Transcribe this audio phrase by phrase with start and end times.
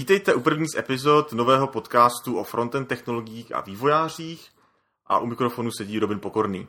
[0.00, 4.50] Vítejte u první z epizod nového podcastu o frontend technologiích a vývojářích
[5.06, 6.68] a u mikrofonu sedí Robin Pokorný.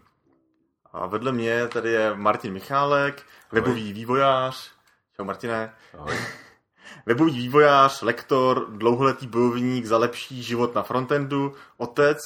[0.93, 4.71] A vedle mě tady je Martin Michálek, webový vývojář.
[5.15, 5.73] Čau Martine.
[5.97, 6.17] Ahoj.
[7.05, 12.17] Webový vývojář, lektor, dlouholetý bojovník za lepší život na frontendu, otec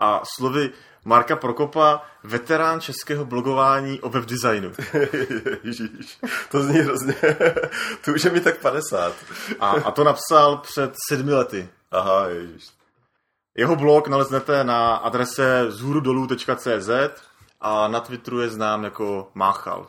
[0.00, 0.70] a slovy
[1.04, 4.72] Marka Prokopa, veterán českého blogování o webdesignu.
[5.64, 6.18] Ježíš,
[6.50, 7.14] to zní hrozně.
[8.04, 9.14] to už je mi tak 50.
[9.60, 11.68] A, a to napsal před sedmi lety.
[11.90, 12.68] Aha, ježíš.
[13.54, 16.90] Jeho blog naleznete na adrese zhurudolů.cz
[17.60, 19.86] a na Twitteru je znám jako Máchal.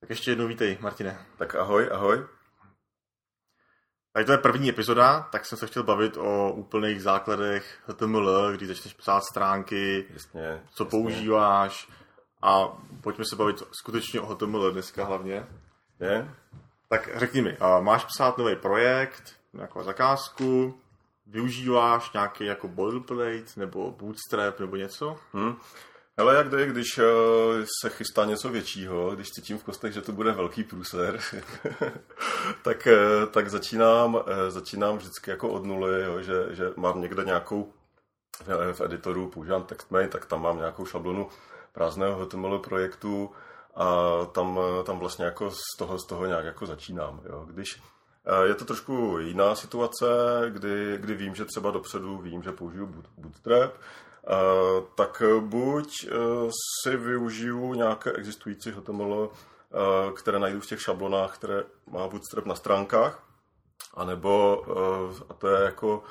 [0.00, 1.26] Tak ještě jednou vítej, Martine.
[1.38, 2.24] Tak ahoj, ahoj.
[4.12, 8.66] Tady to je první epizoda, tak jsem se chtěl bavit o úplných základech HTML, kdy
[8.66, 10.62] začneš psát stránky, Jasně.
[10.74, 10.90] co jasně.
[10.90, 11.88] používáš
[12.42, 12.68] a
[13.00, 15.46] pojďme se bavit skutečně o HTML dneska hlavně.
[16.00, 16.34] Je?
[16.88, 20.80] Tak řekni mi, máš psát nový projekt, nějakou zakázku,
[21.26, 25.16] využíváš nějaký jako boilerplate nebo bootstrap nebo něco?
[25.34, 25.54] Hm.
[26.20, 27.04] Hele, jak jde, když eh,
[27.82, 31.20] se chystá něco většího, když cítím v kostech, že to bude velký průser,
[32.62, 37.24] tak, eh, tak začínám, eh, začínám vždycky jako od nuly, jo, že, že mám někde
[37.24, 37.72] nějakou
[38.72, 41.28] v, editoru, používám TextMate, tak tam mám nějakou šablonu
[41.72, 43.30] prázdného HTML projektu
[43.74, 43.94] a
[44.32, 47.20] tam, tam vlastně jako z toho, z toho nějak jako začínám.
[47.28, 47.46] Jo.
[47.50, 47.82] Když
[48.44, 50.06] je to trošku jiná situace,
[50.48, 53.72] kdy, kdy vím, že třeba dopředu vím, že použiju boot- Bootstrap,
[54.94, 56.10] tak buď eh,
[56.82, 62.54] si využiju nějaké existující HTML, eh, které najdu v těch šablonách, které má Bootstrap na
[62.54, 63.24] stránkách,
[63.94, 66.02] anebo, eh, a to je jako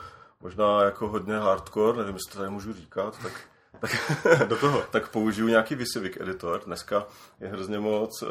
[0.42, 3.34] možná jako hodně hardcore, nevím, jestli to tady můžu říkat, tak
[3.80, 3.92] tak,
[4.48, 4.82] Do toho.
[4.92, 6.62] tak použiju nějaký Visivik editor.
[6.66, 7.08] Dneska
[7.40, 8.30] je hrozně moc uh,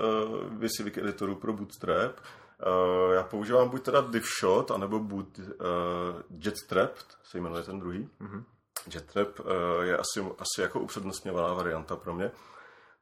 [0.58, 2.20] Visivik editorů pro Bootstrap.
[2.66, 5.44] Uh, já používám buď teda DivShot, anebo boot, uh,
[6.44, 8.08] Jetstrapped, se jmenuje ten druhý.
[8.20, 8.44] Mm-hmm.
[8.94, 9.46] Jettrap uh,
[9.82, 12.30] je asi, asi jako upřednostňovaná varianta pro mě.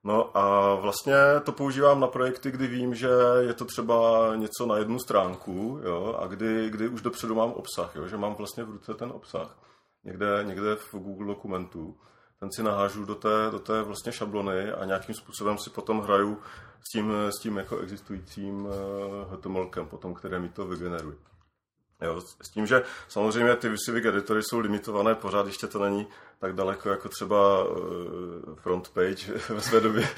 [0.05, 1.15] No a vlastně
[1.45, 3.09] to používám na projekty, kdy vím, že
[3.41, 7.97] je to třeba něco na jednu stránku jo, a kdy, kdy už dopředu mám obsah,
[7.97, 9.57] jo, že mám vlastně v ruce ten obsah
[10.07, 11.97] někde, někde v Google dokumentu.
[12.41, 16.39] Ten si nahážu do té, do té vlastně šablony a nějakým způsobem si potom hraju
[16.89, 21.17] s tím, s tím jako existujícím eh, HTMLkem, potom, které mi to vygeneruje.
[22.03, 26.07] Jo, s tím, že samozřejmě ty Visivik editory jsou limitované, pořád ještě to není
[26.39, 27.75] tak daleko jako třeba uh,
[28.55, 30.09] front page ve své době.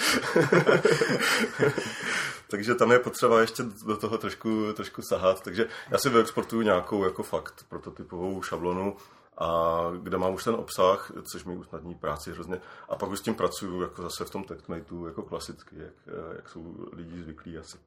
[2.50, 5.40] takže tam je potřeba ještě do toho trošku, trošku sahat.
[5.40, 8.96] Takže já si vyexportuju nějakou jako fakt prototypovou šablonu,
[9.38, 12.60] a kde mám už ten obsah, což mi usnadní práci hrozně.
[12.88, 16.48] A pak už s tím pracuju jako zase v tom TextMateu jako klasicky, jak, jak
[16.48, 17.78] jsou lidi zvyklí asi.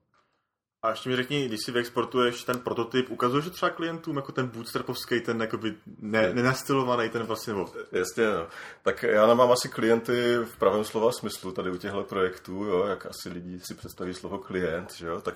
[0.84, 4.48] A ještě mi řekni, když si vyexportuješ ten prototyp, ukazuješ to třeba klientům jako ten
[4.48, 7.74] bootstrapovský, ten jakoby ne, nenastylovaný, ten vlastně, nebo...
[7.92, 8.48] Jasně, no.
[8.84, 13.06] Tak já nemám asi klienty v pravém slova smyslu tady u těchto projektů, jo, jak
[13.06, 15.36] asi lidi si představí slovo klient, že jo, tak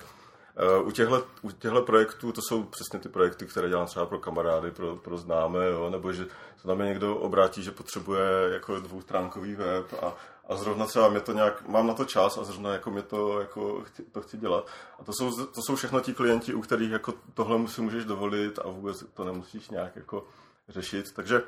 [0.84, 4.70] u těchto, u těchto projektů, to jsou přesně ty projekty, které dělám třeba pro kamarády,
[4.70, 9.54] pro, pro známé, jo, nebo že se na mě někdo obrátí, že potřebuje jako dvoustránkový
[9.54, 10.14] web a,
[10.48, 13.40] a zrovna třeba mě to nějak, mám na to čas a zrovna jako mě to,
[13.40, 14.66] jako chci, to chci dělat.
[15.00, 18.58] A to jsou, to jsou všechno ti klienti, u kterých jako tohle si můžeš dovolit
[18.58, 20.24] a vůbec to nemusíš nějak jako
[20.68, 21.12] řešit.
[21.12, 21.42] Takže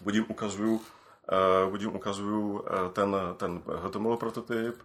[0.00, 2.58] buď jim ukazuju, uh, buď jim ukazuju uh,
[2.92, 4.82] ten, ten HTML prototyp,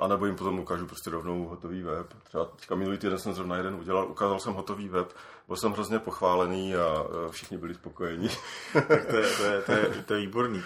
[0.00, 2.06] a nebo jim potom ukážu prostě rovnou hotový web.
[2.22, 5.12] Třeba teďka minulý týden jsem zrovna jeden udělal, ukázal jsem hotový web,
[5.46, 8.28] byl jsem hrozně pochválený a všichni byli spokojení.
[8.72, 10.62] tak to je, to, je, to, je, to je výborný.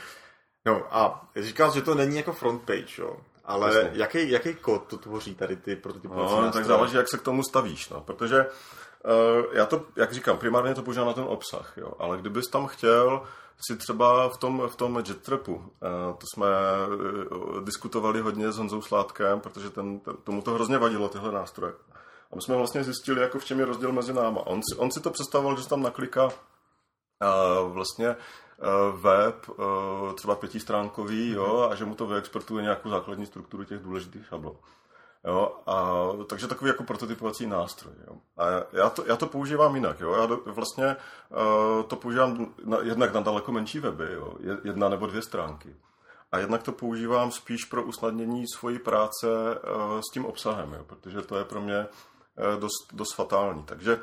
[0.66, 3.16] No a říkal, že to není jako front page, jo?
[3.44, 3.91] Ale Jasně.
[3.93, 7.43] jaký, jaký kód to tvoří tady ty prototypovací no, tak záleží, jak se k tomu
[7.43, 11.93] stavíš, no, protože uh, já to, jak říkám, primárně to používám na ten obsah, jo,
[11.99, 13.22] ale kdybys tam chtěl
[13.67, 15.62] si třeba v tom, v tom JetTrapu, uh,
[16.19, 16.47] to jsme
[17.31, 21.73] uh, diskutovali hodně s Honzou Sládkem, protože ten, tomu to hrozně vadilo, tyhle nástroje.
[22.33, 24.47] A my jsme vlastně zjistili, jako v čem je rozdíl mezi náma.
[24.47, 28.17] On si, on si to představoval, že tam nakliká uh, vlastně
[29.01, 29.47] web,
[30.15, 34.57] třeba pětistránkový, jo, a že mu to vyexportuje nějakou základní strukturu těch důležitých šablon.
[35.25, 37.94] Jo, a, takže takový jako prototypovací nástroj.
[38.06, 38.17] Jo.
[38.37, 40.00] A já to, já to používám jinak.
[40.00, 40.12] Jo.
[40.12, 40.97] Já do, vlastně
[41.76, 44.35] uh, to používám na, jednak na daleko menší weby, jo.
[44.65, 45.76] jedna nebo dvě stránky.
[46.32, 51.23] A jednak to používám spíš pro usnadnění svojí práce uh, s tím obsahem, jo, protože
[51.23, 53.62] to je pro mě uh, dost, dost fatální.
[53.62, 53.97] Takže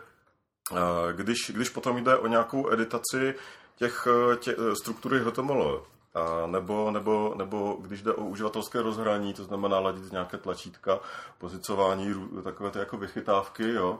[0.72, 0.78] uh,
[1.12, 3.36] když, když potom jde o nějakou editaci
[3.76, 4.08] těch,
[4.40, 10.12] těch struktury HTML, a nebo, nebo, nebo když jde o uživatelské rozhraní, to znamená ladit
[10.12, 11.00] nějaké tlačítka,
[11.38, 14.00] pozicování, takové ty jako vychytávky, jo,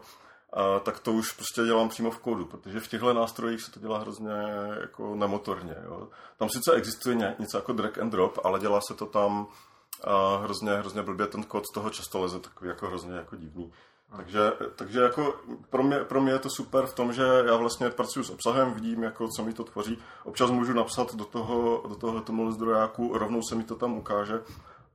[0.54, 3.80] a, tak to už prostě dělám přímo v kódu, protože v těchto nástrojích se to
[3.80, 4.32] dělá hrozně
[4.82, 5.76] jako nemotorně.
[5.86, 6.08] Jo.
[6.38, 9.48] Tam sice existuje něco jako drag and drop, ale dělá se to tam
[10.04, 13.72] a hrozně, hrozně blbě, ten kód z toho často leze takový jako hrozně jako divný.
[14.16, 15.36] Takže, takže jako
[15.70, 18.74] pro mě, pro mě je to super v tom, že já vlastně pracuji s obsahem,
[18.74, 19.98] vidím, jako, co mi to tvoří.
[20.24, 24.40] Občas můžu napsat do toho, do toho HTML zdrojáku, rovnou se mi to tam ukáže,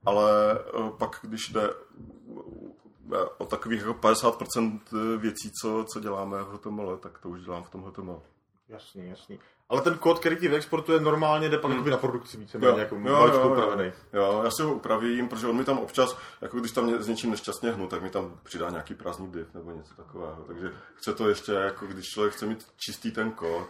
[0.05, 4.81] ale eh, pak, když jde eh, o takových jako 50%
[5.19, 8.23] věcí, co, co děláme v HTML, tak to už dělám v tom HTML.
[8.69, 9.39] Jasný, jasný.
[9.69, 11.91] Ale ten kód, který ti vyexportuje, normálně jde pak hmm.
[11.91, 13.93] na produkci více, jo, jako jo, jo, upravený.
[14.13, 17.31] Jo, já si ho upravím, protože on mi tam občas, jako když tam s něčím
[17.31, 20.45] nešťastně hnu, tak mi tam přidá nějaký prázdný div nebo něco takového.
[20.47, 23.69] Takže chce to ještě, jako když člověk chce mít čistý ten kód,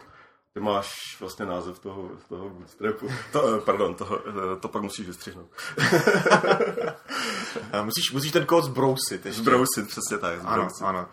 [0.56, 3.08] ty máš vlastně název toho, toho bootstrapu.
[3.32, 5.50] To, eh, pardon, toho, eh, to pak musíš vystřihnout.
[7.82, 9.26] musíš, musíš ten kód zbrousit.
[9.26, 9.42] Ještě.
[9.42, 10.40] Zbrousit, přesně tak.
[10.40, 10.82] Zbrousit.
[10.82, 11.08] Ano, ano.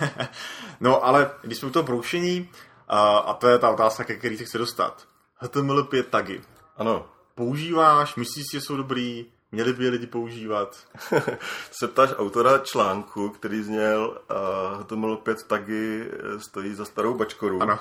[0.80, 2.50] no, ale když jsme u toho broušení,
[2.92, 5.08] a, a to je ta otázka, ke který se chce dostat.
[5.42, 6.40] HTML5 tagy.
[6.76, 7.06] Ano.
[7.34, 10.76] Používáš, myslíš že jsou dobrý, měli by je lidi používat?
[11.70, 17.62] se ptáš autora článku, který zněl uh, HTML5 tagy eh, stojí za starou bačkoru.
[17.62, 17.78] Ano.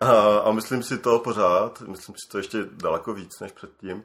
[0.00, 4.04] a, a myslím si to pořád, myslím si to ještě daleko víc než předtím.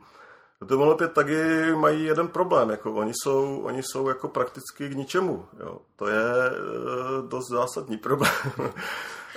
[0.61, 5.45] HTML5 tagy mají jeden problém, jako oni jsou, oni jsou jako prakticky k ničemu.
[5.59, 5.79] Jo.
[5.95, 8.31] To je uh, dost zásadní problém.
[8.59, 8.65] uh,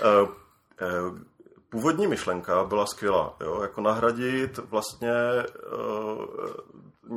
[0.01, 0.29] Eh,
[1.69, 3.63] původní myšlenka byla skvělá, jo?
[3.63, 5.13] jako nahradit vlastně
[5.73, 6.27] uh,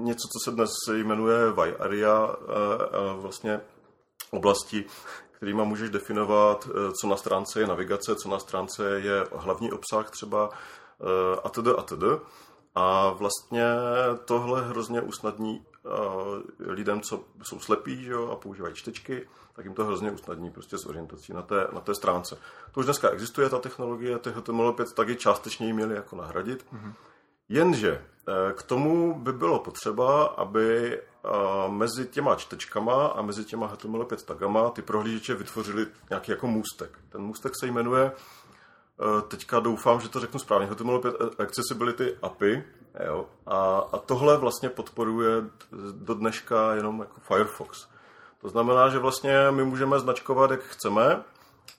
[0.04, 3.62] něco, co se dnes jmenuje Why Area, uh, vlastně
[4.31, 4.86] oblasti,
[5.31, 6.69] kterýma můžeš definovat,
[7.01, 10.50] co na stránce je navigace, co na stránce je hlavní obsah třeba
[11.44, 11.68] a td.
[11.77, 12.04] a td.
[12.75, 13.63] A vlastně
[14.25, 15.66] tohle hrozně usnadní
[16.59, 20.77] lidem, co jsou slepí že jo, a používají čtečky, tak jim to hrozně usnadní prostě
[20.77, 22.38] s orientací na té, na té stránce.
[22.71, 26.65] To už dneska existuje, ta technologie, ty HTML5 taky částečně ji měli jako nahradit.
[26.74, 26.94] Mm-hmm.
[27.50, 27.91] Jenže
[28.27, 31.30] eh, k tomu by bylo potřeba, aby eh,
[31.68, 37.00] mezi těma čtečkama a mezi těma HTML5 tagama ty prohlížeče vytvořili nějaký jako můstek.
[37.09, 38.43] Ten můstek se jmenuje, eh,
[39.28, 42.63] teďka doufám, že to řeknu správně, HTML5 Accessibility API,
[43.06, 45.44] jo, a, a tohle vlastně podporuje
[45.92, 47.88] do dneška jenom jako Firefox.
[48.42, 51.24] To znamená, že vlastně my můžeme značkovat, jak chceme,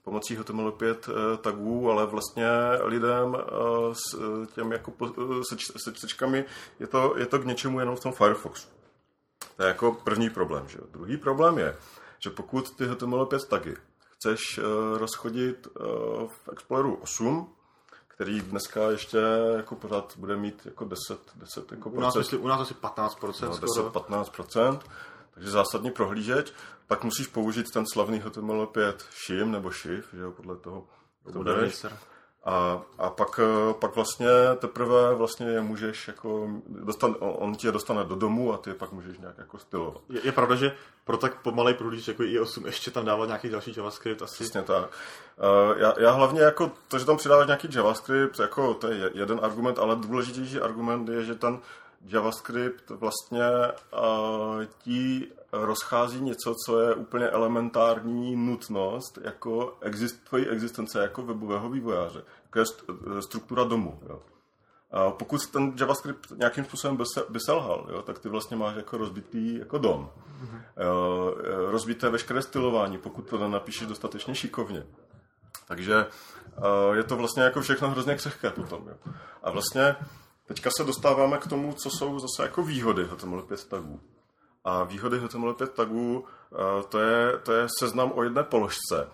[0.04, 2.48] pomocí HTML5 eh, tagů, ale vlastně
[2.82, 3.44] lidem eh,
[3.92, 4.92] s eh, těm jako
[5.82, 6.44] se čtečkami
[6.80, 8.68] je to, je to k něčemu jenom v tom Firefoxu.
[9.56, 10.68] To je jako první problém.
[10.68, 10.78] Že?
[10.90, 11.76] Druhý problém je,
[12.18, 13.76] že pokud ty HTML5 tagy
[14.24, 14.60] chceš
[14.96, 15.68] rozchodit
[16.26, 17.54] v Exploreru 8,
[18.08, 19.18] který dneska ještě
[19.56, 23.08] jako pořád bude mít jako 10, 10 jako u, nás, u nás asi 15%.
[23.42, 24.80] No, 10-15%,
[25.34, 26.52] takže zásadní prohlížeč,
[26.86, 28.94] pak musíš použít ten slavný HTML5
[29.26, 30.86] shim nebo shift, že jo, podle toho,
[31.32, 31.72] to bude
[32.44, 33.40] a, a pak,
[33.72, 38.70] pak vlastně teprve vlastně je můžeš jako, dostan, on tě dostane do domu a ty
[38.70, 40.02] je pak můžeš nějak jako stylovat.
[40.08, 40.72] Je, je pravda, že
[41.04, 44.34] pro tak pomalej průlíč jako i8 ještě tam dává nějaký další JavaScript asi?
[44.34, 44.84] Přesně tak.
[44.84, 49.40] Uh, já, já, hlavně jako to, že tam přidáváš nějaký JavaScript, jako to je jeden
[49.42, 51.58] argument, ale důležitější argument je, že ten
[52.06, 53.44] JavaScript vlastně
[53.92, 61.70] uh, ti rozchází něco, co je úplně elementární nutnost jako exist, tvojí existence jako webového
[61.70, 62.22] vývojáře,
[62.56, 62.70] jako
[63.14, 64.00] je struktura domu.
[64.08, 64.22] Jo.
[64.90, 68.76] A pokud ten JavaScript nějakým způsobem by, se, by selhal, jo, tak ty vlastně máš
[68.76, 70.10] jako rozbitý jako dom.
[70.42, 70.60] Mm-hmm.
[70.84, 71.34] Jo,
[71.70, 74.86] rozbité veškeré stylování, pokud to napíšeš dostatečně šikovně.
[75.68, 76.06] Takže
[76.92, 78.88] je to vlastně jako všechno hrozně křehké potom.
[78.88, 79.12] Jo.
[79.42, 79.96] A vlastně
[80.46, 84.00] Teďka se dostáváme k tomu, co jsou zase jako výhody HTML5 tagů.
[84.64, 86.24] A výhody HTML5 tagů,
[86.88, 89.08] to je, to je seznam o jedné položce.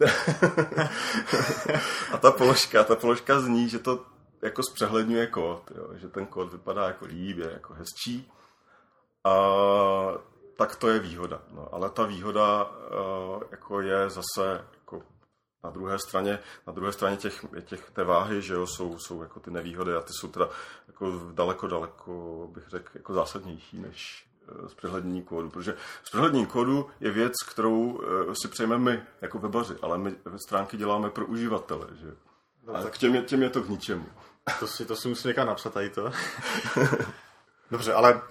[2.12, 4.04] a ta položka, ta položka zní, že to
[4.42, 5.88] jako zpřehledňuje kód, jo?
[5.94, 8.32] že ten kód vypadá jako líp, je jako hezčí.
[9.24, 9.34] A
[10.56, 11.42] tak to je výhoda.
[11.50, 14.64] No, ale ta výhoda uh, jako je zase
[15.64, 19.40] na druhé straně, na druhé straně těch, těch té váhy, že jo, jsou, jsou jako
[19.40, 20.48] ty nevýhody a ty jsou teda
[20.86, 24.26] jako daleko, daleko, bych řekl, jako zásadnější než
[24.66, 29.98] zpřehlednění kódu, protože zpřehlednění kódu je věc, kterou eh, si přejeme my jako webaři, ale
[29.98, 30.14] my
[30.46, 32.06] stránky děláme pro uživatele, že
[32.66, 34.06] no, a tak těm je, těm je to k ničemu.
[34.60, 36.12] To si, to si musím někam napsat tady to.
[37.70, 38.22] Dobře, ale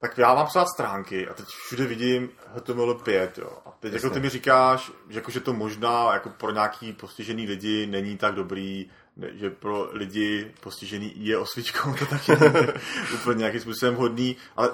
[0.00, 3.58] tak já mám psát stránky a teď všude vidím HTML5, jo.
[3.66, 7.46] A teď jako ty mi říkáš, že, jako, že to možná jako pro nějaký postižený
[7.46, 8.90] lidi není tak dobrý,
[9.32, 12.66] že pro lidi postižený je osvičkou to taky není
[13.14, 14.70] úplně nějakým způsobem hodný, ale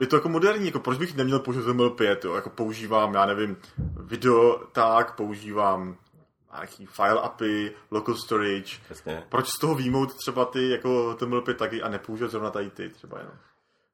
[0.00, 2.34] je to jako moderní, jako proč bych neměl použít HTML5, jo?
[2.34, 3.56] jako používám, já nevím,
[3.96, 5.96] video tak, používám
[6.52, 8.76] nějaký file API, local storage.
[8.90, 9.26] Jasně.
[9.28, 13.18] Proč z toho výjmout třeba ty jako HTML5 tagy a nepoužít zrovna tady ty třeba
[13.18, 13.34] jenom?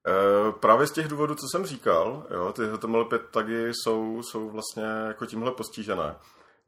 [0.06, 4.84] E, právě z těch důvodů, co jsem říkal, jo, ty HTML5 tagy jsou, jsou vlastně
[4.84, 6.16] jako tímhle postižené.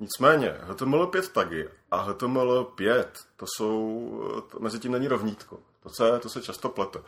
[0.00, 3.04] Nicméně, HTML5 tagy a HTML5,
[3.36, 4.10] to jsou,
[4.50, 5.58] to, mezi tím není rovnítko.
[5.82, 6.98] To se, to se často plete.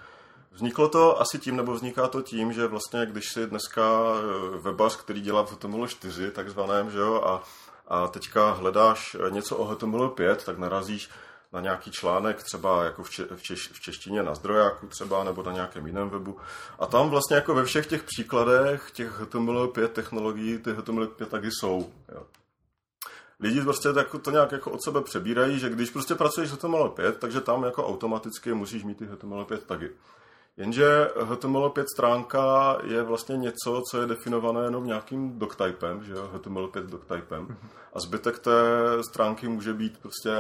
[0.50, 4.96] Vzniklo to asi tím, nebo vzniká to tím, že vlastně, když si dneska eh, webař,
[4.96, 7.42] který dělá v HTML4 takzvaném, že jo, a,
[7.88, 11.10] a teďka hledáš něco o HTML5, tak narazíš
[11.52, 15.42] na nějaký článek, třeba jako v, če, v, češ, v češtině na zdrojáku třeba, nebo
[15.42, 16.36] na nějakém jiném webu.
[16.78, 21.92] A tam vlastně jako ve všech těch příkladech těch HTML5 technologií ty HTML5 taky jsou.
[22.14, 22.26] Jo
[23.40, 27.12] lidi prostě tak to nějak jako od sebe přebírají, že když prostě pracuješ s HTML5,
[27.12, 29.90] takže tam jako automaticky musíš mít ty HTML5 tagy.
[30.56, 36.86] Jenže HTML5 stránka je vlastně něco, co je definované jenom nějakým doctypem, že jo, HTML5
[36.86, 37.56] doctypem.
[37.92, 38.52] A zbytek té
[39.10, 40.30] stránky může být prostě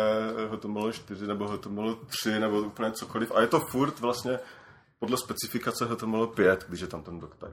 [0.50, 3.32] HTML4 nebo HTML3 nebo úplně cokoliv.
[3.34, 4.38] A je to furt vlastně
[4.98, 7.52] podle specifikace HTML5, když je tam ten doctype.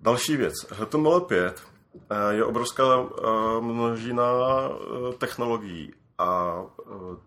[0.00, 0.54] Další věc.
[0.70, 1.52] HTML5
[1.94, 5.92] Eh, je obrovská eh, množina eh, technologií
[6.22, 6.54] a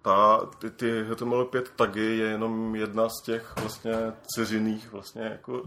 [0.01, 5.63] ta, ty, ty HTML5 tagy je jenom jedna z těch vlastně ceřiných vlastně jako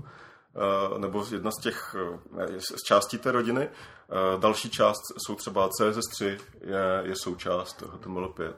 [0.99, 1.97] nebo jedna z těch
[2.58, 3.68] z částí té rodiny.
[4.38, 8.52] Další část jsou třeba CSS3, je, je součást HTML5.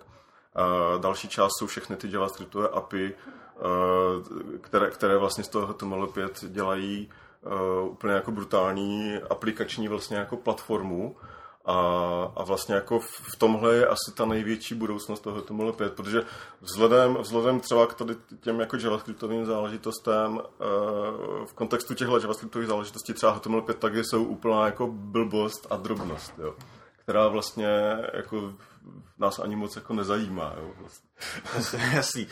[1.01, 3.15] Další část jsou všechny ty JavaScriptové API,
[4.61, 7.11] které, které vlastně z toho HTML5 dělají
[7.83, 11.17] úplně jako brutální aplikační vlastně jako platformu
[11.71, 16.23] a, a vlastně jako v tomhle je asi ta největší budoucnost toho HTML5, protože
[16.61, 20.41] vzhledem, vzhledem třeba k tady těm jako javascriptovým záležitostem, uh,
[21.47, 26.55] v kontextu těchto javascriptových záležitostí třeba HTML5 taky jsou úplná jako blbost a drobnost, jo,
[26.97, 28.53] která vlastně jako
[29.19, 30.55] nás ani moc jako nezajímá.
[30.59, 31.81] Jo, vlastně.
[31.95, 32.29] Jasný.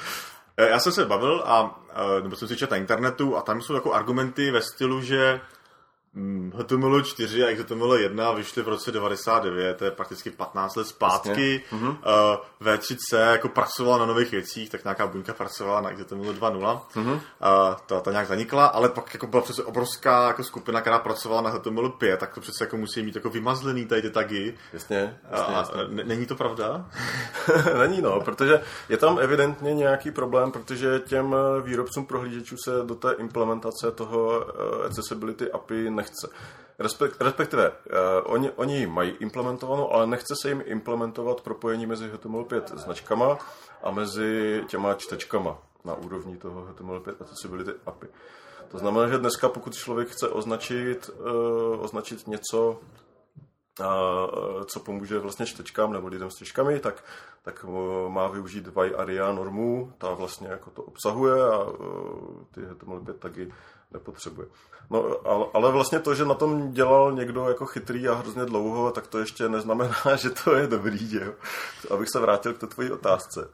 [0.57, 3.61] Eh, já jsem se bavil a, eh, nebo jsem si četl na internetu a tam
[3.61, 5.41] jsou jako argumenty ve stylu, že
[6.59, 11.63] HTML 4 a XHTML 1 vyšly v roce 99, to je prakticky 15 let zpátky.
[11.73, 11.81] Uh,
[12.61, 16.81] V3C jako pracovala na nových věcích, tak nějaká buňka pracovala na XHTML 2.0.
[16.95, 17.13] Uh-huh.
[17.13, 17.21] Uh,
[17.87, 21.51] ta, ta nějak zanikla, ale pak jako byla přece obrovská jako skupina, která pracovala na
[21.51, 24.55] HTML 5, tak to přece jako musí mít jako vymazlený tady ty tagy.
[24.73, 25.83] Jasně, jasně, jasně.
[25.83, 26.91] A, není to pravda?
[27.79, 33.13] není no, protože je tam evidentně nějaký problém, protože těm výrobcům prohlížečů se do té
[33.13, 34.47] implementace toho
[34.85, 36.29] accessibility API nechce.
[36.79, 42.77] Respekt, respektive, uh, oni, oni mají implementovanou, ale nechce se jim implementovat propojení mezi HTML5
[42.77, 43.39] značkama
[43.83, 48.07] a mezi těma čtečkama na úrovni toho HTML5 Accessibility API.
[48.69, 52.81] To znamená, že dneska, pokud člověk chce označit, uh, označit něco,
[54.65, 57.05] co pomůže vlastně čtečkám nebo lidem s těžkami, tak,
[57.43, 62.61] tak uh, má využít VY ARIA normu, ta vlastně jako to obsahuje a uh, ty
[62.61, 63.53] HTML5 tagy
[63.93, 64.49] nepotřebuje.
[64.91, 68.91] No, ale, ale vlastně to, že na tom dělal někdo jako chytrý a hrozně dlouho,
[68.91, 71.33] tak to ještě neznamená, že to je dobrý, jo?
[71.91, 73.51] abych se vrátil k té tvojí otázce.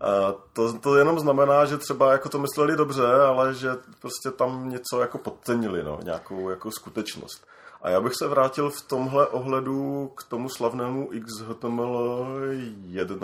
[0.00, 3.70] A to, to jenom znamená, že třeba jako to mysleli dobře, ale že
[4.00, 7.46] prostě tam něco jako podcenili, no, nějakou jako skutečnost.
[7.82, 12.26] A já bych se vrátil v tomhle ohledu k tomu slavnému XHTML
[12.86, 13.16] 1,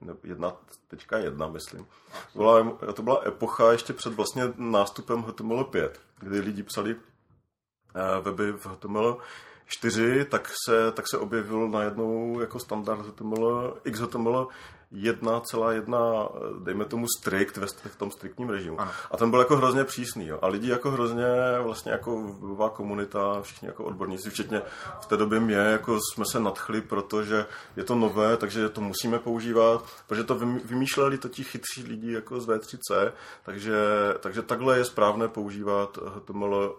[0.00, 1.86] 1.1, myslím.
[2.34, 8.52] Byla, to byla epocha ještě před vlastně nástupem HTML 5, kdy lidi psali eh, weby
[8.52, 9.18] v HTML
[9.66, 14.48] 4, tak se, tak se objevil najednou jako standard HTML, XHTML
[14.92, 16.28] 1,1,
[16.64, 18.80] dejme tomu strikt ve v tom striktním režimu.
[18.80, 18.90] Ano.
[19.10, 20.26] A ten byl jako hrozně přísný.
[20.26, 20.38] Jo.
[20.42, 21.26] A lidi jako hrozně,
[21.62, 24.62] vlastně jako webová komunita, všichni jako odborníci, včetně
[25.00, 27.46] v té době mě, jako jsme se nadchli, protože
[27.76, 32.40] je to nové, takže to musíme používat, protože to vymýšleli to ti chytří lidi jako
[32.40, 33.76] z V3C, takže,
[34.20, 36.76] takže takhle je správné používat HTML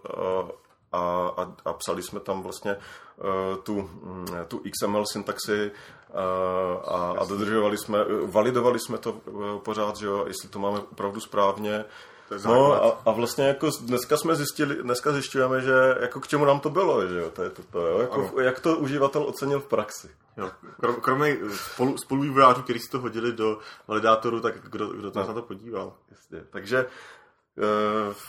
[0.91, 5.72] a, a, a psali jsme tam vlastně uh, tu, mm, tu XML syntaxi
[6.10, 6.20] uh,
[6.96, 11.20] a, a dodržovali jsme, validovali jsme to uh, pořád, že jo, jestli to máme opravdu
[11.20, 11.86] správně.
[12.46, 16.60] No a, a vlastně jako dneska jsme zjistili, dneska zjišťujeme, že jako k čemu nám
[16.60, 19.67] to bylo, že jo, to je to, to jo, jako, jak to uživatel ocenil v
[19.67, 20.10] praxi.
[20.38, 20.51] Jo.
[21.01, 21.96] Kromě spolu,
[22.63, 25.27] kteří si to hodili do validátoru, tak kdo, kdo to no.
[25.27, 25.94] na to podíval.
[26.12, 26.44] Jasně.
[26.50, 26.86] Takže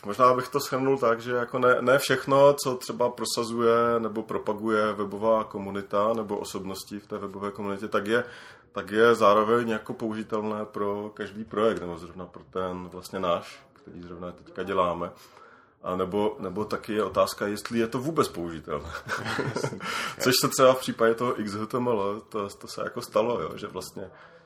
[0.04, 4.92] možná bych to shrnul tak, že jako ne, ne všechno, co třeba prosazuje nebo propaguje
[4.92, 8.25] webová komunita nebo osobnosti v té webové komunitě, tak je,
[8.73, 14.02] tak je zároveň jako použitelné pro každý projekt, nebo zrovna pro ten vlastně náš, který
[14.02, 15.11] zrovna teďka děláme.
[15.82, 18.90] A nebo, nebo taky je otázka, jestli je to vůbec použitelné.
[20.20, 24.02] Což se třeba v případě toho XHTML, to, to se jako stalo, jo, že vlastně
[24.04, 24.38] eh,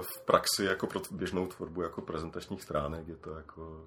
[0.00, 3.84] v praxi jako pro běžnou tvorbu jako prezentačních stránek je to jako...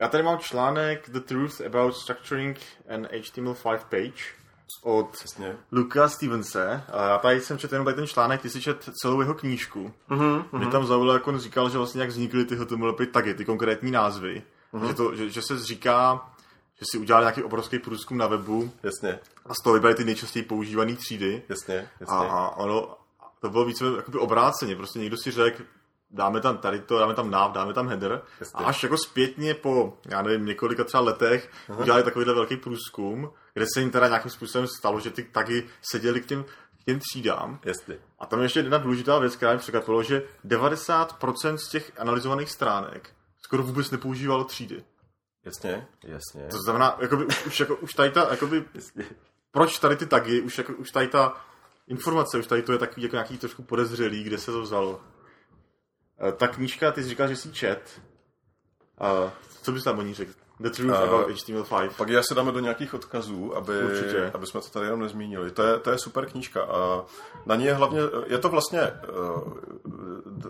[0.00, 4.24] Já tady mám článek The Truth About Structuring an HTML5 Page
[4.82, 5.56] od Přesně.
[5.72, 6.82] Luka Stevense.
[6.92, 9.92] A já tady jsem četl jenom tady ten článek, ty si čet celou jeho knížku.
[10.10, 10.44] Uh-huh.
[10.52, 13.90] Mě tam zaujalo, jak on říkal, že vlastně jak vznikly ty HTML5 tagy, ty konkrétní
[13.90, 14.42] názvy.
[14.74, 14.86] Uh-huh.
[14.86, 16.30] Že, to, že, že, se říká,
[16.74, 18.70] že si udělali nějaký obrovský průzkum na webu.
[18.82, 19.18] Jasně.
[19.46, 21.42] A z toho vybrali ty nejčastěji používané třídy.
[21.48, 22.16] Jasně, jasně.
[22.16, 22.96] A, a ono,
[23.44, 24.76] to bylo více jakoby obráceně.
[24.76, 25.62] Prostě někdo si řekl,
[26.10, 28.22] dáme tam tady to, dáme tam nav, dáme tam header.
[28.40, 28.64] Jasně.
[28.64, 31.80] A až jako zpětně po, já nevím, několika třeba letech uh-huh.
[31.80, 36.20] udělali takovýhle velký průzkum, kde se jim teda nějakým způsobem stalo, že ty taky seděli
[36.20, 36.44] k těm,
[36.80, 37.60] k těm třídám.
[37.64, 37.98] Jasně.
[38.18, 42.50] A tam je ještě jedna důležitá věc, která mi překvapilo, že 90% z těch analyzovaných
[42.50, 43.10] stránek
[43.44, 44.84] skoro vůbec nepoužívalo třídy.
[45.44, 46.48] Jasně, jasně.
[46.50, 49.04] To znamená, jakoby, už, už, jako, už tady ta, jakoby, jasně.
[49.50, 51.44] proč tady ty tagy, už, jako, už tady ta
[51.88, 55.00] informace, už tady to je takový jako nějaký trošku podezřelý, kde se to vzalo.
[56.28, 58.02] Eh, ta knížka, ty jsi říkal, že jsi čet.
[58.98, 60.43] A co bys tam o ní řekl?
[60.60, 61.90] The Truth uh, About HTML5.
[61.96, 63.72] Pak já se dáme do nějakých odkazů, aby,
[64.34, 65.50] aby jsme to tady jenom nezmínili.
[65.50, 67.04] To je, to je super knížka a
[67.46, 69.52] na ní je hlavně, je to vlastně uh,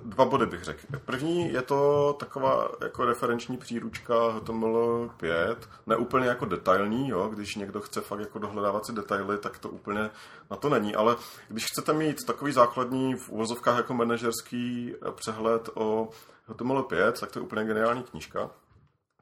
[0.05, 0.81] dva body bych řekl.
[1.05, 5.57] První je to taková jako referenční příručka HTML5,
[5.87, 7.31] ne úplně jako detailní, jo?
[7.35, 10.11] když někdo chce fakt jako dohledávat si detaily, tak to úplně
[10.51, 11.17] na to není, ale
[11.49, 16.09] když chcete mít takový základní v uvozovkách jako manažerský přehled o
[16.49, 18.51] HTML5, tak to je úplně geniální knížka.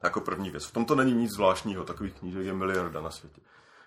[0.03, 0.65] Jako první věc.
[0.65, 3.41] V tom to není nic zvláštního, takových knížek je miliarda na světě.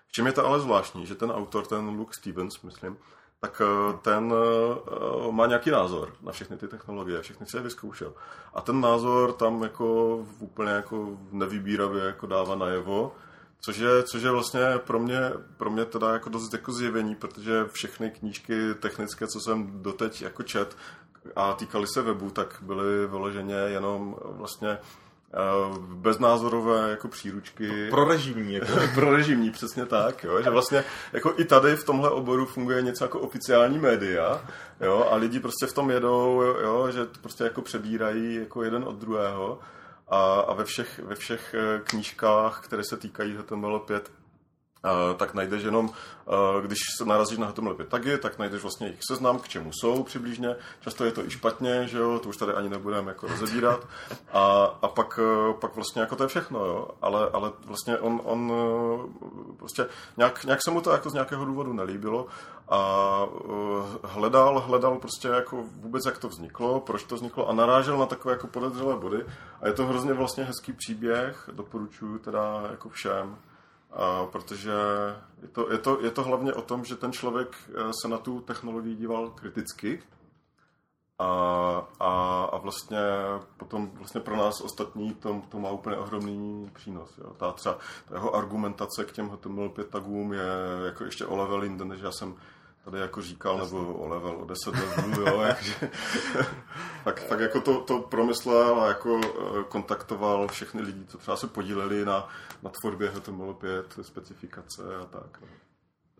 [0.07, 2.97] V čem je to ale zvláštní, že ten autor, ten Luke Stevens, myslím,
[3.39, 8.13] tak eh, ten eh, má nějaký názor na všechny ty technologie, všechny si je vyzkoušel.
[8.53, 13.15] A ten názor tam jako úplně jako nevybíravě jako dává najevo,
[13.59, 15.19] což je, což je vlastně pro mě,
[15.57, 20.43] pro mě teda jako dost jako zjevení, protože všechny knížky technické, co jsem doteď jako
[20.43, 20.77] čet
[21.35, 25.06] a týkaly se webu, tak byly vyloženě jenom vlastně Eh,
[25.79, 27.89] beznázorové jako příručky.
[27.89, 28.53] Pro režimní.
[28.53, 28.73] Jako.
[28.93, 30.23] pro režimní, přesně tak.
[30.23, 30.41] Jo?
[30.41, 34.41] Že vlastně jako i tady v tomhle oboru funguje něco jako oficiální média
[34.81, 35.07] jo?
[35.11, 36.91] a lidi prostě v tom jedou, jo?
[36.91, 39.59] že prostě jako přebírají jako jeden od druhého.
[40.09, 44.01] A, a ve, všech, ve všech eh, knížkách, které se týkají HTML5,
[45.17, 45.89] tak najdeš jenom,
[46.61, 50.55] když se narazíš na HTML5 tagy, tak najdeš vlastně jejich seznam, k čemu jsou přibližně.
[50.79, 53.87] Často je to i špatně, že jo, to už tady ani nebudeme jako rozebírat.
[54.33, 56.87] A, a pak, e, pak vlastně jako to je všechno, jo.
[57.01, 59.87] Ale, ale vlastně on, on e, prostě
[60.17, 62.27] nějak, nějak se mu to jako z nějakého důvodu nelíbilo
[62.69, 63.21] a
[64.03, 68.05] e, hledal, hledal prostě jako vůbec, jak to vzniklo, proč to vzniklo a narážel na
[68.05, 69.25] takové jako podezřelé body.
[69.61, 73.37] A je to hrozně vlastně hezký příběh, doporučuji teda jako všem.
[73.91, 74.71] A protože
[75.41, 78.17] je to, je, to, je to hlavně o tom, že ten člověk eh, se na
[78.17, 80.03] tu technologii díval kriticky
[81.19, 81.25] a,
[81.99, 82.99] a, a vlastně
[83.57, 87.17] potom vlastně pro nás ostatní to, to má úplně ohromný přínos.
[87.17, 87.33] Jo.
[87.37, 87.77] Ta třeba
[88.09, 90.45] ta jeho argumentace k těm HTML5 tagům je
[90.85, 92.35] jako ještě o level jinde, než já jsem
[92.91, 95.73] tady jako říkal, nebo o level, o 10 levelů, jo, takže
[97.03, 101.47] tak, tak jako to, to promyslel a jako eh, kontaktoval všechny lidi, co třeba se
[101.47, 102.27] podíleli na,
[102.63, 105.41] na tvorbě HTML5, specifikace a tak.
[105.41, 105.47] No.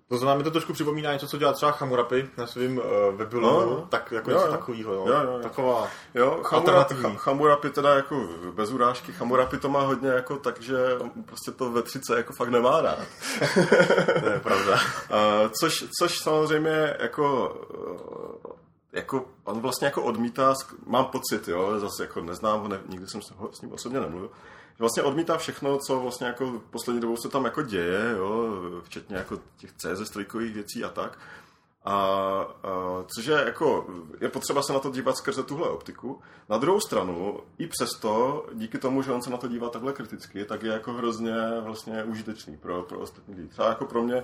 [0.09, 2.83] To znamená, mi to trošku připomíná něco, co dělá třeba Chamurapi na svém uh,
[3.15, 4.93] webu, no, tak jako jo, něco takového.
[4.93, 5.07] Jo.
[5.07, 10.37] Jo, jo, Taková jo, Chamurapi, Chamurapi teda jako bez urážky, Chamurapi to má hodně jako
[10.37, 10.77] tak, že
[11.25, 12.99] prostě to ve 30 jako fakt nemá rád.
[14.19, 14.73] to je pravda.
[14.73, 17.55] uh, což, což samozřejmě jako
[18.93, 20.53] jako, on vlastně jako odmítá,
[20.85, 24.29] mám pocit, jo, zase jako neznám ho, ne, nikdy jsem s ním osobně nemluvil,
[24.79, 28.51] vlastně odmítá všechno, co vlastně jako poslední dobou se tam jako děje, jo,
[28.83, 31.19] včetně jako těch CZ trojkových věcí a tak.
[31.85, 32.47] A, a
[33.15, 33.87] což je jako,
[34.21, 36.21] je potřeba se na to dívat skrze tuhle optiku.
[36.49, 40.45] Na druhou stranu, i přesto, díky tomu, že on se na to dívá takhle kriticky,
[40.45, 43.47] tak je jako hrozně vlastně užitečný pro, pro ostatní lidi.
[43.47, 44.23] Třeba jako pro mě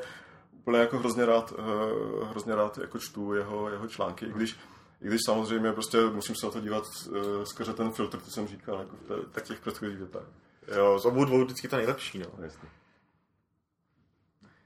[0.53, 4.57] úplně jako hrozně rád, uh, hrozně rád jako čtu jeho, jeho články, i když
[5.01, 8.47] i když samozřejmě prostě musím se na to dívat uh, skrze ten filtr, co jsem
[8.47, 8.95] říkal, jako
[9.33, 10.27] v těch předchozích větách.
[10.75, 12.25] Jo, z obou dvou vždycky ta nejlepší, no.
[12.39, 12.69] Jasně.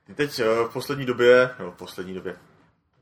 [0.03, 2.37] Ty teď v poslední době, no v poslední době,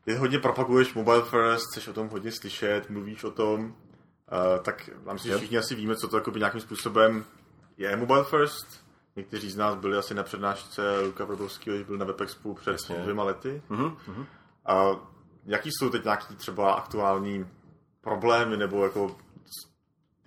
[0.05, 4.89] ty hodně propaguješ mobile first, chceš o tom hodně slyšet, mluvíš o tom, uh, tak
[5.03, 7.25] mám si, všichni asi víme, co to jakoby nějakým způsobem
[7.77, 8.86] je mobile first.
[9.15, 12.95] Někteří z nás byli asi na přednášce Luka Vrbovského, když byl na WebExpu před Jasně.
[12.95, 13.62] dvěma lety.
[13.69, 14.25] Mm-hmm.
[14.65, 14.86] A
[15.45, 17.49] jaký jsou teď nějaký třeba aktuální
[18.01, 19.17] problémy nebo jako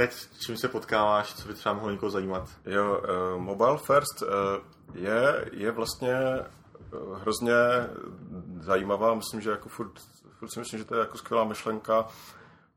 [0.00, 2.48] teď s čím se potkáváš, co by třeba mohlo někoho zajímat?
[2.66, 3.02] Jo,
[3.34, 4.28] uh, Mobile First uh,
[4.94, 6.16] je, je vlastně
[6.92, 7.54] uh, hrozně
[8.61, 9.92] zajímavá, myslím, že jako furt,
[10.38, 12.06] furt si myslím, že to je jako skvělá myšlenka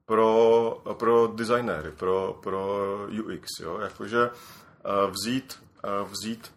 [0.06, 2.78] pro, pro designéry, pro, pro
[3.26, 5.64] UX, jo, jakože uh, vzít,
[6.02, 6.52] uh, vzít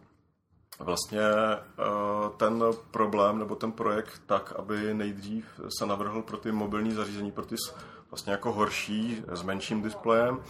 [0.78, 1.22] vlastně
[2.36, 7.46] ten problém nebo ten projekt tak, aby nejdřív se navrhl pro ty mobilní zařízení, pro
[7.46, 7.56] ty
[8.10, 10.40] vlastně jako horší s menším displejem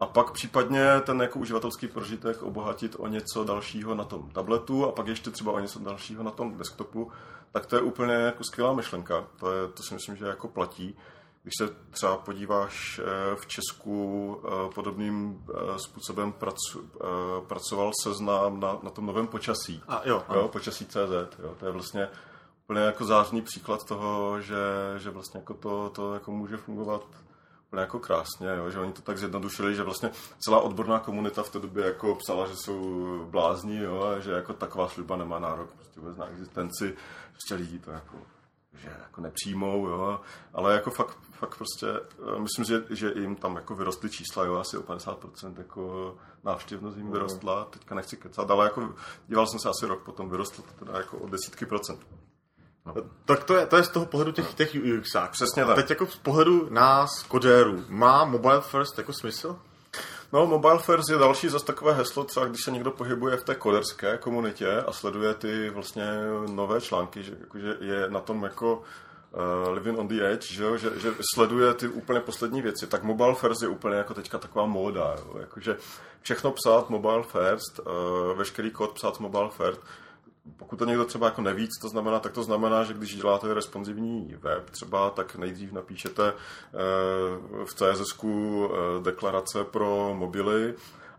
[0.00, 4.92] a pak případně ten jako uživatelský prožitek obohatit o něco dalšího na tom tabletu a
[4.92, 7.12] pak ještě třeba o něco dalšího na tom desktopu,
[7.52, 9.26] tak to je úplně jako skvělá myšlenka.
[9.36, 10.96] To, je, to si myslím, že jako platí.
[11.42, 16.90] Když se třeba podíváš eh, v Česku eh, podobným eh, způsobem pracu,
[17.46, 19.82] pracoval seznám na, na tom novém počasí.
[19.88, 21.38] A jo, jo počasí CZ.
[21.42, 22.08] Jo, to je vlastně
[22.68, 24.56] úplně jako zářný příklad toho, že,
[24.96, 27.02] že vlastně jako to, to jako může fungovat
[27.66, 31.50] úplně jako krásně, jo, že oni to tak zjednodušili, že vlastně celá odborná komunita v
[31.50, 35.70] té době jako psala, že jsou blázni, jo, a že jako taková služba nemá nárok
[35.70, 36.96] prostě vůbec na existenci,
[37.32, 38.16] prostě lidi to jako
[38.72, 40.20] že jako nepřijmou, jo,
[40.52, 41.86] ale jako fakt, fakt prostě,
[42.36, 46.96] eh, myslím, že, že jim tam jako vyrostly čísla, jo, asi o 50% jako návštěvnost
[46.96, 48.94] jim vyrostla, teďka nechci kecat, ale jako
[49.28, 52.27] díval jsem se asi rok potom, vyrostlo to teda jako o desítky procent.
[53.24, 55.30] Tak to je, to je z toho pohledu těch, těch UXák.
[55.30, 55.76] Přesně tak.
[55.76, 59.56] teď jako z pohledu nás, kodérů, má mobile first jako smysl?
[60.32, 63.54] No, Mobile First je další zase takové heslo, třeba když se někdo pohybuje v té
[63.54, 66.04] koderské komunitě a sleduje ty vlastně
[66.48, 68.82] nové články, že jakože je na tom jako
[69.32, 73.34] uh, living on the edge, že, že, že sleduje ty úplně poslední věci, tak Mobile
[73.34, 75.76] First je úplně jako teďka taková móda, jo, jakože
[76.22, 79.80] všechno psát Mobile First, uh, veškerý kód psát Mobile First,
[80.56, 83.54] pokud to někdo třeba jako neví, co to znamená, tak to znamená, že když děláte
[83.54, 86.34] responsivní web třeba, tak nejdřív napíšete eh,
[87.64, 90.74] v CSS eh, deklarace pro mobily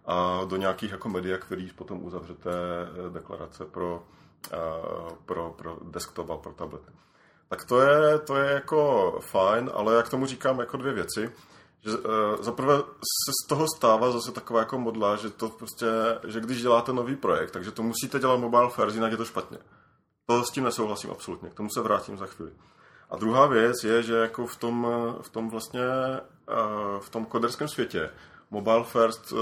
[0.06, 4.04] a do nějakých jako media queries potom uzavřete eh, deklarace pro,
[5.26, 6.92] pro, pro desktop a pro tablety.
[7.50, 11.32] Tak to je, to je jako fajn, ale jak tomu říkám jako dvě věci
[11.86, 12.04] že uh,
[12.39, 15.86] zaprvé se z toho stává zase taková jako modla, že to prostě,
[16.28, 19.58] že když děláte nový projekt, takže to musíte dělat mobile first, jinak je to špatně.
[20.26, 22.52] To s tím nesouhlasím absolutně, k tomu se vrátím za chvíli.
[23.10, 24.88] A druhá věc je, že jako v tom,
[25.22, 25.82] v tom vlastně,
[26.50, 28.10] uh, v tom koderském světě
[28.52, 29.40] Mobile First uh,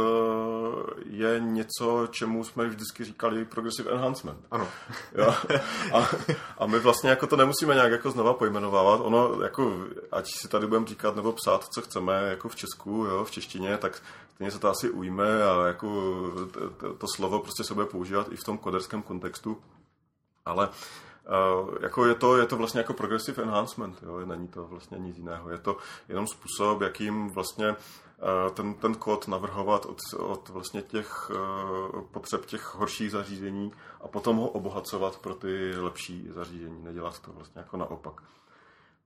[1.06, 4.40] je něco, čemu jsme vždycky říkali progressive enhancement.
[4.52, 4.68] Ano.
[5.16, 5.36] Jo?
[5.94, 6.10] A,
[6.58, 9.02] a my vlastně jako to nemusíme nějak jako znova pojmenovávat.
[9.04, 9.74] Ono, jako,
[10.12, 13.78] ať si tady budeme říkat nebo psát, co chceme, jako v Česku, jo, v češtině,
[13.78, 14.02] tak
[14.36, 15.88] stejně se to asi ujme a jako
[16.78, 19.62] to, to slovo prostě se bude používat i v tom koderském kontextu.
[20.46, 20.70] Ale
[21.60, 24.26] Uh, jako je, to, je to vlastně jako progressive enhancement, jo?
[24.26, 25.50] není to vlastně nic jiného.
[25.50, 25.78] Je to
[26.10, 28.07] jenom způsob, jakým vlastně Eh,
[28.54, 34.38] ten, ten kód navrhovat od, od vlastně těch uh, potřeb těch horších zařízení a potom
[34.38, 38.22] ho obohacovat pro ty lepší zařízení, nedělat to vlastně jako naopak.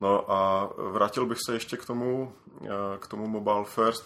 [0.01, 2.67] No a vrátil bych se ještě k tomu, uh,
[2.99, 4.05] k tomu Mobile First.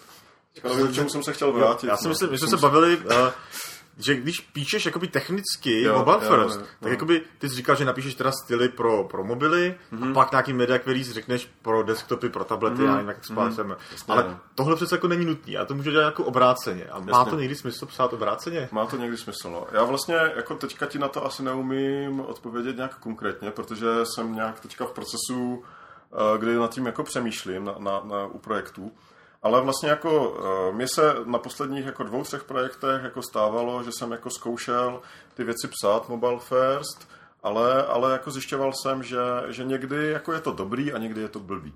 [0.62, 1.86] K čemu jsem se chtěl vrátit.
[1.86, 2.98] Já si myslím, že jsme se bavili,
[3.98, 6.76] že když píšeš jakoby technicky jo, mobile jo, first, jo, jo.
[6.80, 10.02] tak jakoby ty jsi říkal, že napíšeš teda styly pro, pro mobily mm-hmm.
[10.02, 10.14] a mhm.
[10.14, 12.86] pak nějaký media, který si řekneš pro desktopy, pro tablety, mm-hmm.
[12.86, 13.76] já nevím, jak to mm-hmm.
[14.08, 14.36] Ale ne.
[14.54, 16.84] tohle přece jako není nutný, a to může dělat jako obráceně.
[16.84, 17.10] A Jasně.
[17.12, 18.68] má to někdy smysl psát obráceně?
[18.72, 19.66] Má to někdy smysl, no.
[19.72, 24.60] Já vlastně jako teďka ti na to asi neumím odpovědět nějak konkrétně, protože jsem nějak
[24.60, 25.62] teďka v procesu,
[26.12, 28.92] eh, kdy nad tím jako přemýšlím na, na, na, u projektů.
[29.42, 33.90] Ale vlastně jako eh, mě se na posledních jako dvou, třech projektech jako stávalo, že
[33.92, 35.00] jsem jako zkoušel
[35.34, 37.08] ty věci psát mobile first,
[37.42, 39.18] ale, ale jako zjišťoval jsem, že,
[39.48, 41.74] že někdy jako je to dobrý a někdy je to blbý.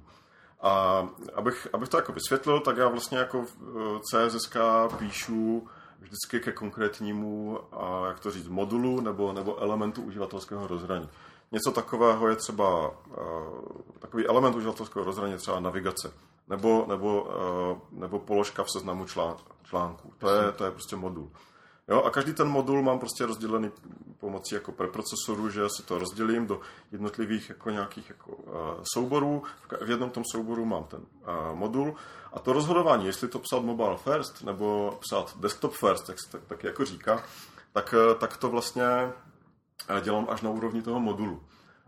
[0.60, 3.44] A abych, abych to jako vysvětlil, tak já vlastně jako
[4.02, 4.50] CSS
[4.98, 5.68] píšu
[6.00, 11.08] vždycky ke konkrétnímu, a jak to říct, modulu nebo, nebo elementu uživatelského rozhraní.
[11.52, 16.12] Něco takového je třeba, eh, takový element uživatelského rozhraní třeba navigace
[16.50, 20.12] nebo, nebo, uh, nebo položka v seznamu člán, článků.
[20.18, 21.30] To je, to je prostě modul.
[21.88, 23.70] Jo, a každý ten modul mám prostě rozdělený
[24.18, 26.60] pomocí jako preprocesoru, že si to rozdělím do
[26.92, 28.52] jednotlivých jako nějakých jako, uh,
[28.94, 29.42] souborů.
[29.80, 31.94] V jednom tom souboru mám ten uh, modul.
[32.32, 36.40] A to rozhodování, jestli to psát mobile first nebo psát desktop first, jak se tak,
[36.46, 37.24] tak jako říká,
[37.72, 39.12] tak, tak to vlastně
[40.00, 41.42] dělám až na úrovni toho modulu.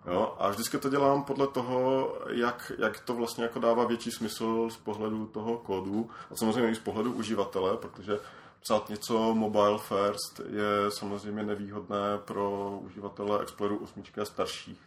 [0.06, 4.70] Jo, a vždycky to dělám podle toho, jak, jak to vlastně jako dává větší smysl
[4.70, 8.18] z pohledu toho kódu a samozřejmě i z pohledu uživatele, protože
[8.62, 14.78] psát něco mobile first je samozřejmě nevýhodné pro uživatele Exploreru 8 a starších,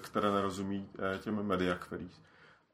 [0.00, 2.12] které, nerozumí eh, těm media queries.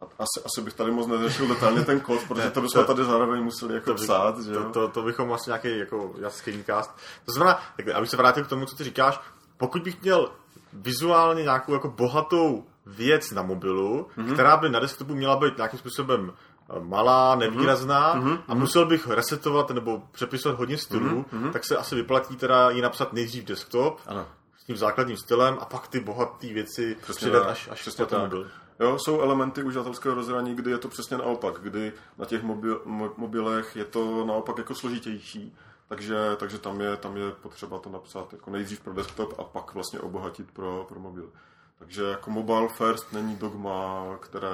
[0.01, 3.75] asi, asi bych tady moc neřešil detailně ten kód, protože to bychom tady zároveň museli
[3.75, 6.91] jako to, psát, že to, to, to, bychom asi nějaký jako screencast.
[7.25, 9.21] To znamená, tak abych se vrátil k tomu, co ty říkáš,
[9.57, 10.33] pokud bych měl
[10.73, 14.33] vizuálně nějakou jako bohatou věc na mobilu, mm-hmm.
[14.33, 18.39] která by na desktopu měla být nějakým způsobem eh, malá, nevýrazná mm-hmm.
[18.49, 21.51] a musel bych resetovat nebo přepisovat hodně stylů, mm-hmm.
[21.53, 24.27] tak se asi vyplatí teda ji napsat nejdřív desktop ano.
[24.59, 28.21] s tím základním stylem a pak ty bohaté věci přidat až, až přesně tak.
[28.21, 28.51] mobil.
[28.81, 32.83] Jo, jsou elementy uživatelského rozhraní, kdy je to přesně naopak, kdy na těch mobil,
[33.17, 35.55] mobilech je to naopak jako složitější,
[35.92, 39.74] takže, takže tam, je, tam je potřeba to napsat jako nejdřív pro desktop a pak
[39.74, 41.33] vlastně obohatit pro, pro mobil.
[41.78, 44.48] Takže jako mobile first není dogma, které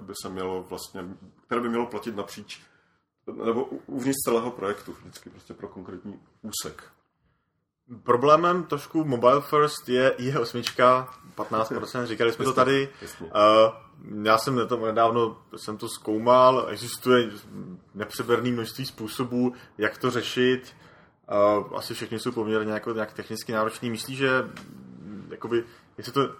[0.00, 1.04] by se mělo vlastně,
[1.46, 2.62] které by mělo platit napříč,
[3.44, 6.84] nebo uvnitř celého projektu, vždycky prostě pro konkrétní úsek.
[8.02, 10.62] Problémem trošku Mobile First je je 8
[11.36, 12.88] 15%, říkali jsme to tady.
[13.20, 13.28] Uh,
[14.22, 17.30] já jsem to nedávno jsem to zkoumal, existuje
[17.94, 20.76] nepřeberný množství způsobů, jak to řešit.
[21.58, 23.90] Uh, asi všechny jsou poměrně jako nějak technicky náročný.
[23.90, 24.30] Myslíš, že
[25.30, 25.64] jakoby,
[25.98, 26.34] jestli to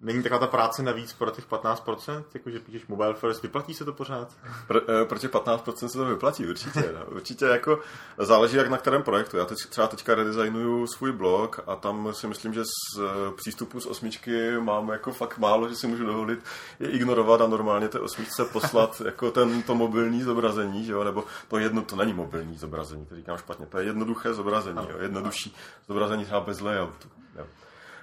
[0.00, 3.92] není taková ta práce navíc pro těch 15%, jakože píšeš mobile first, vyplatí se to
[3.92, 4.32] pořád?
[4.66, 6.94] Pro, eh, pro těch 15% se to vyplatí, určitě.
[6.94, 7.06] No.
[7.06, 7.80] Určitě jako
[8.18, 9.36] záleží jak na kterém projektu.
[9.36, 13.80] Já teď, třeba teďka redesignuju svůj blog a tam si myslím, že z eh, přístupu
[13.80, 16.38] z osmičky mám jako fakt málo, že si můžu dovolit
[16.80, 21.04] je ignorovat a normálně té osmičce poslat jako ten, to mobilní zobrazení, že jo?
[21.04, 24.98] nebo to jedno, to není mobilní zobrazení, to říkám špatně, to je jednoduché zobrazení, jo?
[25.00, 25.56] jednodušší
[25.88, 27.08] zobrazení třeba bez layoutu.
[27.38, 27.46] Jo?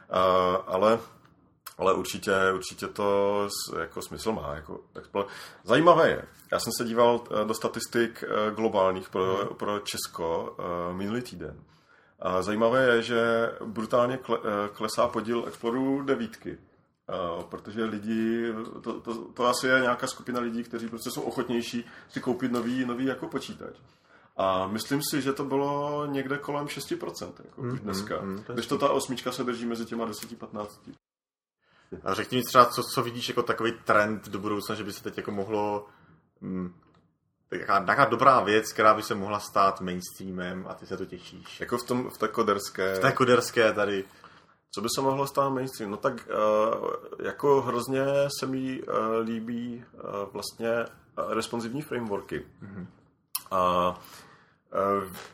[0.10, 1.00] A, ale
[1.78, 3.48] ale určitě, určitě to
[3.80, 4.56] jako smysl má.
[4.56, 4.80] Jako,
[5.64, 9.48] Zajímavé je, já jsem se díval eh, do statistik eh, globálních pro, hmm.
[9.48, 11.60] pro Česko eh, minulý týden.
[12.20, 14.20] A zajímavé je, že brutálně
[14.74, 16.58] klesá podíl Exploru devítky.
[17.50, 22.20] Protože lidi, to, to, to asi je nějaká skupina lidí, kteří prostě jsou ochotnější si
[22.20, 23.76] koupit nový, nový jako počítač.
[24.38, 28.22] A myslím si, že to bylo někde kolem 6% jako mm, dneska.
[28.22, 30.68] Mm, mm, Když to ta osmička se drží mezi těma 10-15.
[32.04, 35.04] A řekni mi třeba, co, co vidíš jako takový trend do budoucna, že by se
[35.04, 35.86] teď jako mohlo
[36.42, 36.74] hm,
[37.50, 41.60] taková, taková dobrá věc, která by se mohla stát mainstreamem a ty se to těšíš.
[41.60, 42.96] Jako v, tom, v té koderské...
[42.96, 44.06] V té koderské tady.
[44.72, 45.92] Co by se mohlo stát mainstream?
[45.92, 46.90] No tak uh,
[47.26, 48.06] jako hrozně
[48.40, 50.02] se mi uh, líbí uh,
[50.34, 52.46] vlastně uh, responsivní frameworky.
[52.64, 52.88] Mm-hmm.
[53.52, 53.96] Uh,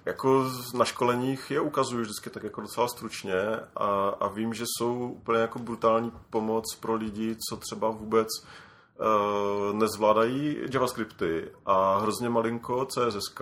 [0.06, 3.42] jako na školeních je ukazuju vždycky tak jako docela stručně
[3.76, 9.76] a, a vím, že jsou úplně jako brutální pomoc pro lidi, co třeba vůbec uh,
[9.76, 13.42] nezvládají JavaScripty a hrozně malinko CSS.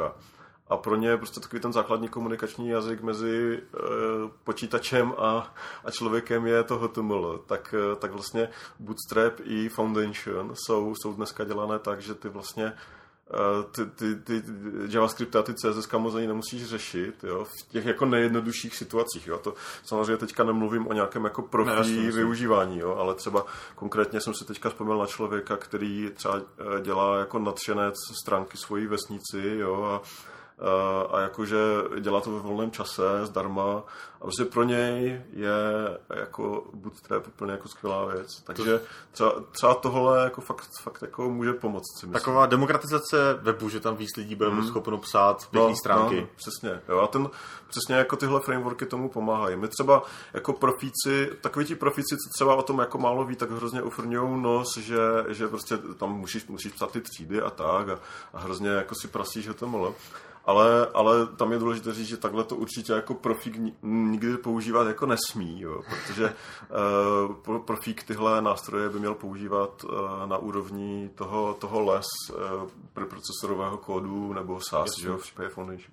[0.70, 5.54] A pro ně je prostě takový ten základní komunikační jazyk mezi uh, počítačem a,
[5.86, 7.44] a člověkem je to HTML.
[7.46, 12.97] Tak, tak vlastně Bootstrap i Foundation jsou, jsou dneska dělané tak, že ty vlastně Eh,
[13.72, 14.44] ty, ty, ty
[14.88, 19.38] JavaScript a ty CSS moc ani nemusíš řešit, jo, v těch jako nejjednodušších situacích, jo,
[19.38, 24.34] to samozřejmě teďka nemluvím o nějakém jako profi ne, využívání, jo, ale třeba konkrétně jsem
[24.34, 29.84] si teďka vzpomněl na člověka, který třeba eh, dělá jako nadšenec stránky svojí vesnici, jo,
[29.84, 30.02] a
[31.12, 31.58] a jakože
[32.00, 33.84] dělá to ve volném čase, zdarma.
[34.22, 35.52] A prostě pro něj je
[36.16, 38.42] jako Bootstrap úplně jako skvělá věc.
[38.44, 42.00] Takže třeba, třeba tohle jako fakt, fakt jako může pomoct.
[42.00, 44.68] Si Taková demokratizace webu, že tam víc lidí bude hmm.
[44.68, 46.22] schopno psát pěkné no, stránky.
[46.22, 46.82] No, přesně.
[46.90, 47.30] Jo, a ten,
[47.68, 49.58] přesně jako tyhle frameworky tomu pomáhají.
[49.58, 53.52] My třeba jako profíci, takový ti profíci, co třeba o tom jako málo ví, tak
[53.52, 58.00] hrozně ufrňují nos, že, že prostě tam musíš, musíš psát ty třídy a tak a,
[58.34, 59.78] a hrozně jako si prasíš HTML.
[59.78, 59.94] Ale,
[60.94, 65.62] ale tam je důležité říct, že takhle to určitě jako profík nikdy používat jako nesmí,
[65.62, 66.34] jo, protože
[67.50, 69.92] uh, profík tyhle nástroje by měl používat uh,
[70.26, 75.92] na úrovni toho, toho les uh, preprocesorového kódu nebo SAS, že jo, v případě Foundation.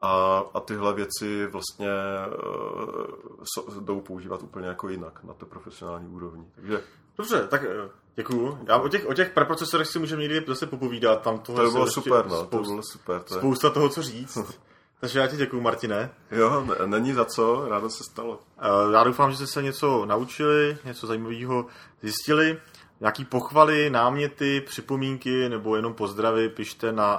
[0.00, 6.08] A, a tyhle věci vlastně uh, so, jdou používat úplně jako jinak na té profesionální
[6.08, 6.44] úrovni.
[6.54, 6.82] Takže
[7.16, 8.58] Dobře, tak eh, děkuju.
[8.68, 11.22] Já o těch, o těch preprocesorech si můžeme někdy zase popovídat.
[11.22, 13.20] Tam toho to bylo super, no, to bylo super.
[13.22, 13.38] To je.
[13.38, 14.38] Spousta toho, co říct.
[15.00, 16.10] Takže já ti děkuju, Martine.
[16.30, 18.40] Jo, není za co, rádo se stalo.
[18.58, 21.66] Eh, já doufám, že jste se něco naučili, něco zajímavého
[22.02, 22.58] zjistili.
[23.00, 27.14] Nějaký pochvaly, náměty, připomínky nebo jenom pozdravy pište na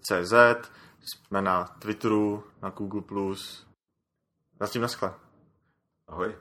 [0.00, 0.70] ahoj.burskodu.cz
[1.02, 3.34] Jsme na Twitteru, na Google+.
[4.60, 5.14] Zatím naskle.
[6.08, 6.34] Ahoj.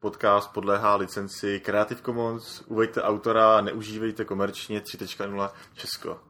[0.00, 2.60] Podcast podléhá licenci Creative Commons.
[2.66, 6.29] Uveďte autora, neužívejte komerčně 3.0 Česko.